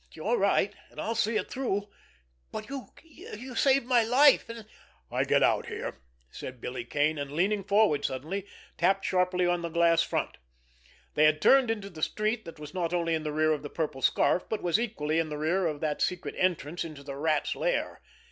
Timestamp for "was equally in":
14.63-15.29